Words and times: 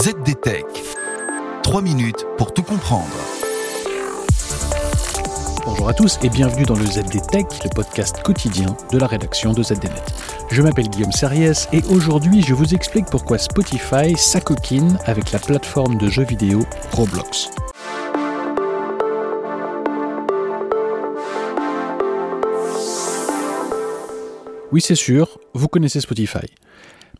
ZDTech. 0.00 0.64
3 1.64 1.82
minutes 1.82 2.24
pour 2.36 2.54
tout 2.54 2.62
comprendre. 2.62 3.08
Bonjour 5.64 5.88
à 5.88 5.92
tous 5.92 6.20
et 6.22 6.28
bienvenue 6.28 6.62
dans 6.62 6.76
le 6.76 6.86
ZDTech, 6.86 7.46
le 7.64 7.70
podcast 7.74 8.22
quotidien 8.22 8.76
de 8.92 8.98
la 8.98 9.08
rédaction 9.08 9.52
de 9.54 9.64
ZDNet. 9.64 9.90
Je 10.52 10.62
m'appelle 10.62 10.88
Guillaume 10.88 11.10
Sariès 11.10 11.68
et 11.72 11.82
aujourd'hui 11.90 12.42
je 12.42 12.54
vous 12.54 12.74
explique 12.74 13.06
pourquoi 13.06 13.38
Spotify 13.38 14.16
s'acoquine 14.16 15.00
avec 15.06 15.32
la 15.32 15.40
plateforme 15.40 15.98
de 15.98 16.08
jeux 16.08 16.26
vidéo 16.26 16.64
Roblox. 16.92 17.50
Oui, 24.70 24.80
c'est 24.80 24.94
sûr, 24.94 25.40
vous 25.54 25.66
connaissez 25.66 26.00
Spotify. 26.00 26.46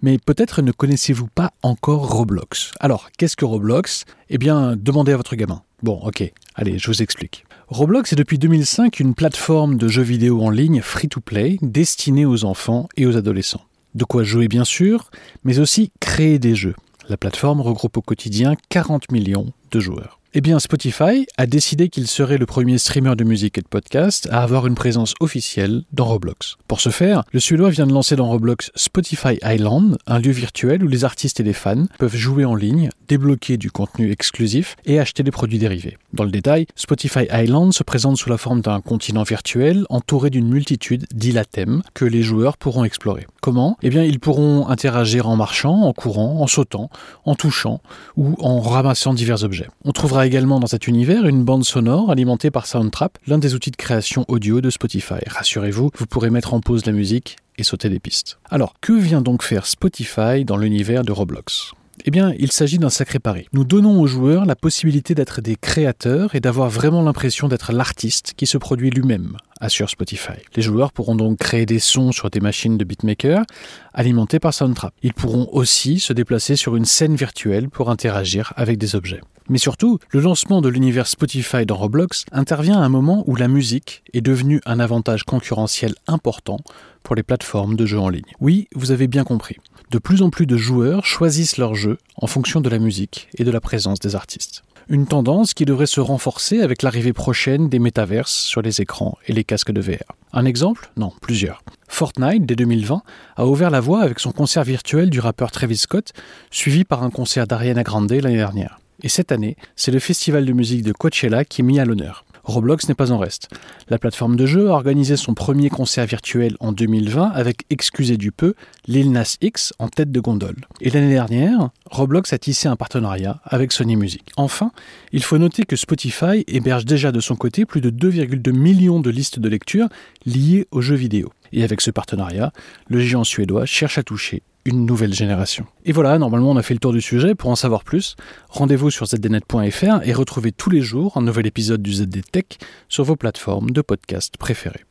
Mais 0.01 0.19
peut-être 0.19 0.63
ne 0.63 0.71
connaissez-vous 0.71 1.27
pas 1.27 1.53
encore 1.63 2.09
Roblox. 2.09 2.73
Alors, 2.79 3.11
qu'est-ce 3.19 3.37
que 3.37 3.45
Roblox? 3.45 4.05
Eh 4.31 4.39
bien, 4.39 4.77
demandez 4.77 5.13
à 5.13 5.17
votre 5.17 5.35
gamin. 5.35 5.63
Bon, 5.83 6.01
ok, 6.05 6.33
allez, 6.55 6.79
je 6.79 6.87
vous 6.87 7.03
explique. 7.03 7.45
Roblox 7.69 8.13
est 8.13 8.17
depuis 8.17 8.39
2005 8.39 9.01
une 9.01 9.15
plateforme 9.15 9.77
de 9.77 9.89
jeux 9.89 10.03
vidéo 10.03 10.43
en 10.43 10.51
ligne 10.51 10.81
free-to-play 10.81 11.59
destinée 11.63 12.27
aux 12.27 12.45
enfants 12.45 12.89
et 12.97 13.07
aux 13.07 13.17
adolescents. 13.17 13.65
De 13.95 14.05
quoi 14.05 14.23
jouer 14.23 14.49
bien 14.49 14.65
sûr, 14.65 15.11
mais 15.45 15.59
aussi 15.59 15.91
créer 16.01 16.39
des 16.39 16.55
jeux. 16.55 16.77
La 17.09 17.17
plateforme 17.17 17.61
regroupe 17.61 17.97
au 17.97 18.03
quotidien 18.03 18.55
40 18.69 19.11
millions 19.11 19.53
de 19.71 19.81
joueurs. 19.81 20.18
Eh 20.35 20.43
bien, 20.43 20.59
Spotify 20.59 21.27
a 21.39 21.47
décidé 21.47 21.89
qu'il 21.89 22.07
serait 22.07 22.37
le 22.37 22.45
premier 22.45 22.77
streamer 22.77 23.17
de 23.17 23.25
musique 23.25 23.57
et 23.57 23.63
de 23.63 23.67
podcast 23.67 24.29
à 24.31 24.43
avoir 24.43 24.67
une 24.67 24.75
présence 24.75 25.15
officielle 25.21 25.85
dans 25.93 26.05
Roblox. 26.05 26.57
Pour 26.69 26.83
ce 26.83 26.91
faire, 26.91 27.25
le 27.33 27.41
Suédois 27.41 27.71
vient 27.71 27.87
de 27.87 27.95
lancer 27.95 28.15
dans 28.15 28.29
Roblox 28.29 28.71
Spotify 28.75 29.39
Island, 29.43 29.97
un 30.07 30.19
lieu 30.19 30.33
virtuel 30.33 30.85
où 30.85 30.87
les 30.87 31.07
artistes 31.07 31.41
et 31.41 31.45
les 31.45 31.55
fans 31.55 31.87
peuvent 31.99 32.15
jouer 32.15 32.45
en 32.45 32.55
ligne, 32.55 32.91
débloquer 33.09 33.57
du 33.57 33.71
contenu 33.71 34.13
exclusif 34.13 34.77
et 34.85 35.01
acheter 35.01 35.23
des 35.23 35.31
produits 35.31 35.59
dérivés. 35.59 35.97
Dans 36.13 36.25
le 36.25 36.31
détail, 36.31 36.67
Spotify 36.77 37.27
Island 37.33 37.73
se 37.73 37.83
présente 37.83 38.17
sous 38.17 38.29
la 38.29 38.39
forme 38.39 38.61
d'un 38.61 38.81
continent 38.81 39.23
virtuel 39.23 39.87
entouré 39.89 40.31
d'une 40.31 40.49
multitude 40.49 41.07
d'îles 41.15 41.39
à 41.39 41.45
thème 41.45 41.83
que 41.95 42.05
les 42.05 42.23
joueurs 42.23 42.57
pourront 42.57 42.85
explorer. 42.85 43.27
Comment? 43.41 43.77
Eh 43.83 43.91
bien, 43.91 44.05
ils 44.05 44.21
pourront 44.21 44.69
interagir 44.69 45.29
en 45.29 45.37
marchant, 45.37 45.83
en 45.83 45.93
courant, 45.93 46.41
en 46.41 46.47
sautant, 46.47 46.91
en 47.25 47.35
touchant 47.35 47.81
ou 48.17 48.37
en 48.41 48.61
ramassant 48.61 49.15
divers 49.15 49.45
objets. 49.45 49.69
On 49.85 49.93
trouvera 49.93 50.27
également 50.27 50.61
dans 50.61 50.67
cet 50.67 50.87
univers 50.87 51.27
une 51.27 51.45
bande 51.45 51.65
sonore 51.65 52.11
alimentée 52.11 52.51
par 52.51 52.67
Soundtrap, 52.67 53.19
l'un 53.27 53.39
des 53.39 53.55
outils 53.55 53.71
de 53.71 53.77
création 53.77 54.25
audio 54.29 54.61
de 54.61 54.71
Spotify. 54.71 55.21
Rassurez-vous, 55.27 55.91
vous 55.97 56.07
pourrez 56.07 56.31
mettre 56.31 56.55
en 56.55 56.61
pause 56.61 56.87
la 56.87 56.93
musique 56.93 57.37
et 57.57 57.65
sauter 57.65 57.89
des 57.89 57.99
pistes. 57.99 58.39
Alors, 58.51 58.75
que 58.81 58.93
vient 58.93 59.21
donc 59.21 59.43
faire 59.43 59.67
Spotify 59.67 60.45
dans 60.45 60.57
l'univers 60.57 61.03
de 61.03 61.13
Roblox? 61.13 61.73
Eh 62.05 62.11
bien, 62.11 62.35
il 62.39 62.53
s'agit 62.53 62.79
d'un 62.79 62.91
sacré 62.91 63.19
pari. 63.19 63.47
Nous 63.53 63.65
donnons 63.65 64.01
aux 64.01 64.07
joueurs 64.07 64.45
la 64.45 64.57
possibilité 64.57 65.15
d'être 65.15 65.41
des 65.41 65.57
créateurs 65.57 66.35
et 66.35 66.41
d'avoir 66.41 66.71
vraiment 66.71 67.03
l'impression 67.03 67.49
d'être 67.49 67.73
l'artiste 67.73 68.35
qui 68.37 68.47
se 68.47 68.59
produit 68.59 68.91
lui-même, 68.91 69.37
assure 69.61 69.91
Spotify. 69.91 70.39
Les 70.57 70.63
joueurs 70.63 70.93
pourront 70.93 71.17
donc 71.17 71.39
créer 71.39 71.67
des 71.67 71.79
sons 71.79 72.13
sur 72.13 72.31
des 72.31 72.41
machines 72.41 72.79
de 72.79 72.85
beatmaker 72.85 73.45
alimentées 73.93 74.39
par 74.39 74.55
Soundtrap. 74.55 74.95
Ils 75.03 75.15
pourront 75.15 75.49
aussi 75.53 76.01
se 76.01 76.13
déplacer 76.13 76.57
sur 76.57 76.77
une 76.77 76.85
scène 76.85 77.17
virtuelle 77.17 77.69
pour 77.69 77.91
interagir 77.91 78.53
avec 78.57 78.79
des 78.79 78.95
objets. 78.95 79.21
Mais 79.49 79.59
surtout, 79.59 79.99
le 80.11 80.21
lancement 80.21 80.61
de 80.61 80.69
l'univers 80.69 81.07
Spotify 81.07 81.65
dans 81.65 81.77
Roblox 81.77 82.27
intervient 82.33 82.79
à 82.79 82.85
un 82.85 82.91
moment 82.91 83.25
où 83.27 83.35
la 83.35 83.49
musique 83.49 84.03
est 84.13 84.21
devenue 84.21 84.61
un 84.67 84.79
avantage 84.79 85.25
concurrentiel 85.25 85.95
important 86.07 86.59
pour 87.03 87.15
les 87.15 87.23
plateformes 87.23 87.75
de 87.75 87.87
jeux 87.87 87.99
en 87.99 88.11
ligne. 88.11 88.31
Oui, 88.41 88.69
vous 88.75 88.91
avez 88.91 89.07
bien 89.07 89.25
compris. 89.25 89.57
De 89.91 89.99
plus 89.99 90.21
en 90.21 90.29
plus 90.29 90.45
de 90.45 90.59
joueurs 90.59 91.07
choisissent 91.07 91.57
leur 91.57 91.75
jeu 91.75 91.97
en 92.17 92.27
fonction 92.27 92.61
de 92.61 92.69
la 92.69 92.79
musique 92.79 93.29
et 93.39 93.45
de 93.45 93.51
la 93.51 93.61
présence 93.61 94.01
des 94.01 94.15
artistes. 94.15 94.63
Une 94.91 95.07
tendance 95.07 95.53
qui 95.53 95.67
devrait 95.67 95.85
se 95.85 96.01
renforcer 96.01 96.63
avec 96.63 96.81
l'arrivée 96.81 97.13
prochaine 97.13 97.69
des 97.69 97.79
métaverses 97.79 98.33
sur 98.33 98.63
les 98.63 98.81
écrans 98.81 99.19
et 99.27 99.35
les 99.35 99.45
casques 99.45 99.71
de 99.71 99.83
VR. 99.83 100.17
Un 100.33 100.47
exemple? 100.47 100.91
Non, 100.97 101.13
plusieurs. 101.21 101.63
Fortnite, 101.89 102.47
dès 102.47 102.57
2020, 102.57 103.03
a 103.37 103.47
ouvert 103.47 103.69
la 103.69 103.81
voie 103.81 104.01
avec 104.01 104.19
son 104.19 104.33
concert 104.33 104.65
virtuel 104.65 105.11
du 105.11 105.21
rappeur 105.21 105.51
Travis 105.51 105.77
Scott, 105.77 106.15
suivi 106.51 106.85
par 106.85 107.03
un 107.03 107.11
concert 107.11 107.47
d'Ariana 107.47 107.83
Grande 107.83 108.11
l'année 108.11 108.39
dernière. 108.39 108.81
Et 109.03 109.11
cette 109.11 109.31
année, 109.31 109.57
c'est 109.77 109.93
le 109.93 109.99
festival 109.99 110.47
de 110.47 110.53
musique 110.55 110.83
de 110.83 110.93
Coachella 110.93 111.45
qui 111.45 111.61
est 111.61 111.65
mis 111.65 111.81
à 111.81 111.85
l'honneur. 111.85 112.25
Roblox 112.49 112.89
n'est 112.89 112.95
pas 112.95 113.13
en 113.13 113.19
reste. 113.19 113.49
La 113.91 113.99
plateforme 113.99 114.35
de 114.35 114.47
jeu 114.47 114.71
a 114.71 114.73
organisé 114.73 115.17
son 115.17 115.35
premier 115.35 115.69
concert 115.69 116.07
virtuel 116.07 116.57
en 116.61 116.73
2020 116.73 117.31
avec, 117.35 117.65
excusez 117.69 118.17
du 118.17 118.33
peu, 118.33 118.55
Lil 118.87 119.13
Nas 119.13 119.37
X 119.43 119.75
en 119.79 119.89
tête 119.89 120.11
de 120.11 120.19
gondole. 120.19 120.57
Et 120.81 120.89
l'année 120.89 121.13
dernière, 121.13 121.69
Roblox 121.91 122.33
a 122.33 122.39
tissé 122.39 122.67
un 122.67 122.77
partenariat 122.77 123.41
avec 123.45 123.71
Sony 123.71 123.97
Music. 123.97 124.23
Enfin, 124.39 124.73
il 125.13 125.23
faut 125.23 125.37
noter 125.37 125.65
que 125.65 125.77
Spotify 125.77 126.45
héberge 126.47 126.87
déjà 126.87 127.13
de 127.13 127.21
son 127.21 127.37
côté 127.37 127.67
plus 127.67 127.83
de 127.83 127.91
2,2 127.91 128.51
millions 128.53 129.01
de 129.01 129.11
listes 129.11 129.39
de 129.39 129.49
lecture 129.51 129.89
liées 130.25 130.67
aux 130.71 130.81
jeux 130.81 130.97
vidéo. 130.97 131.31
Et 131.53 131.65
avec 131.65 131.83
ce 131.83 131.91
partenariat, 131.91 132.53
le 132.89 133.01
géant 133.01 133.25
suédois 133.25 133.67
cherche 133.67 133.99
à 133.99 134.03
toucher 134.03 134.43
nouvelle 134.73 135.15
génération. 135.15 135.67
Et 135.85 135.93
voilà, 135.93 136.19
normalement 136.19 136.51
on 136.51 136.57
a 136.57 136.63
fait 136.63 136.75
le 136.75 136.81
tour 136.81 136.93
du 136.93 137.01
sujet. 137.01 137.35
Pour 137.35 137.51
en 137.51 137.57
savoir 137.57 137.85
plus, 137.85 138.17
rendez-vous 138.49 138.91
sur 138.91 139.07
zdnet.fr 139.07 140.01
et 140.05 140.13
retrouvez 140.13 140.53
tous 140.53 140.71
les 140.71 140.81
jours 140.81 141.17
un 141.17 141.23
nouvel 141.23 141.47
épisode 141.47 141.83
du 141.83 141.93
ZD 141.93 142.23
Tech 142.31 142.45
sur 142.89 143.05
vos 143.05 143.17
plateformes 143.17 143.71
de 143.71 143.83
podcast 143.83 144.37
préférées. 144.39 144.85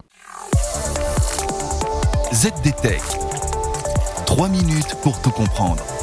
ZD 2.33 2.75
Tech. 2.81 3.01
3 4.25 4.49
minutes 4.49 4.95
pour 5.01 5.21
tout 5.21 5.31
comprendre. 5.31 5.96